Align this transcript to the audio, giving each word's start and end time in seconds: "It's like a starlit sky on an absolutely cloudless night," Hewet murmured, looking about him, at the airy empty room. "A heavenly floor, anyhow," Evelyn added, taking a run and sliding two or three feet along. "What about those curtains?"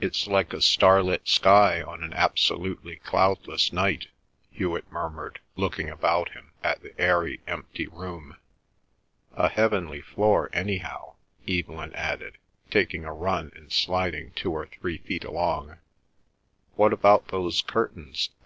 "It's 0.00 0.26
like 0.26 0.54
a 0.54 0.62
starlit 0.62 1.28
sky 1.28 1.82
on 1.82 2.02
an 2.02 2.14
absolutely 2.14 2.96
cloudless 2.96 3.70
night," 3.70 4.06
Hewet 4.50 4.90
murmured, 4.90 5.40
looking 5.56 5.90
about 5.90 6.30
him, 6.30 6.52
at 6.64 6.80
the 6.80 6.98
airy 6.98 7.42
empty 7.46 7.86
room. 7.86 8.36
"A 9.34 9.50
heavenly 9.50 10.00
floor, 10.00 10.48
anyhow," 10.54 11.16
Evelyn 11.46 11.92
added, 11.92 12.38
taking 12.70 13.04
a 13.04 13.12
run 13.12 13.52
and 13.54 13.70
sliding 13.70 14.30
two 14.30 14.52
or 14.52 14.64
three 14.68 14.96
feet 14.96 15.22
along. 15.22 15.76
"What 16.76 16.94
about 16.94 17.28
those 17.28 17.60
curtains?" 17.60 18.30